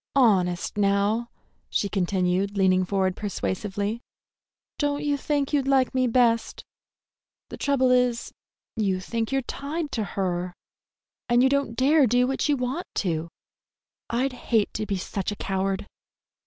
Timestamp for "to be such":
14.73-15.31